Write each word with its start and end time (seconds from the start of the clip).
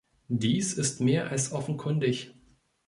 Dies 0.29 0.73
ist 0.73 0.99
mehr 0.99 1.29
als 1.29 1.51
offenkundig. 1.51 2.33